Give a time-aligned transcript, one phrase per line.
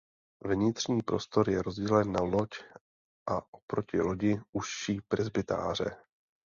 [0.45, 2.49] Vnitřní prostor je rozdělen na loď
[3.27, 5.95] a oproti lodi užší presbytáře.